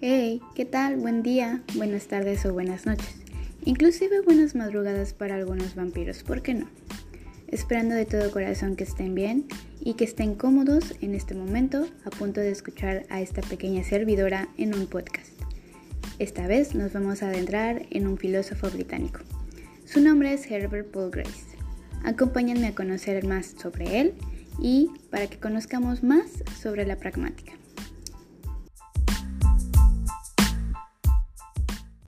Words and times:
Hey, 0.00 0.40
¿qué 0.54 0.64
tal? 0.64 0.96
Buen 0.96 1.22
día, 1.22 1.62
buenas 1.74 2.08
tardes 2.08 2.44
o 2.44 2.52
buenas 2.52 2.86
noches. 2.86 3.14
Inclusive 3.64 4.20
buenas 4.22 4.54
madrugadas 4.54 5.14
para 5.14 5.36
algunos 5.36 5.76
vampiros, 5.76 6.24
¿por 6.24 6.42
qué 6.42 6.54
no? 6.54 6.68
Esperando 7.46 7.94
de 7.94 8.04
todo 8.04 8.32
corazón 8.32 8.74
que 8.74 8.82
estén 8.82 9.14
bien 9.14 9.46
y 9.80 9.94
que 9.94 10.04
estén 10.04 10.34
cómodos 10.34 10.94
en 11.00 11.14
este 11.14 11.34
momento 11.34 11.86
a 12.04 12.10
punto 12.10 12.40
de 12.40 12.50
escuchar 12.50 13.06
a 13.10 13.20
esta 13.20 13.42
pequeña 13.42 13.84
servidora 13.84 14.48
en 14.58 14.74
un 14.74 14.86
podcast. 14.86 15.32
Esta 16.18 16.46
vez 16.46 16.74
nos 16.74 16.92
vamos 16.92 17.22
a 17.22 17.28
adentrar 17.28 17.86
en 17.90 18.06
un 18.06 18.18
filósofo 18.18 18.70
británico. 18.70 19.20
Su 19.84 20.00
nombre 20.00 20.32
es 20.32 20.50
Herbert 20.50 20.90
Paul 20.90 21.10
Grace. 21.10 21.46
Acompáñenme 22.04 22.66
a 22.66 22.74
conocer 22.74 23.24
más 23.24 23.54
sobre 23.60 24.00
él 24.00 24.14
y 24.60 24.90
para 25.10 25.28
que 25.28 25.38
conozcamos 25.38 26.02
más 26.02 26.42
sobre 26.60 26.86
la 26.86 26.96
pragmática. 26.96 27.51